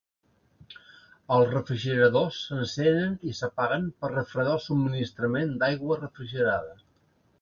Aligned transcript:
Els 1.35 1.49
refrigeradors 1.51 2.39
s'encenen 2.45 3.13
i 3.33 3.35
s'apaguen 3.41 3.87
per 4.01 4.11
refredar 4.15 4.57
el 4.57 4.65
subministrament 4.67 5.57
d'aigua 5.61 5.99
refrigerada. 6.05 6.75